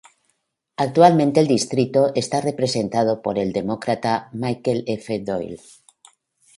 [0.77, 5.19] Actualmente el distrito está representado por el Demócrata Michael F.
[5.19, 5.59] Doyle.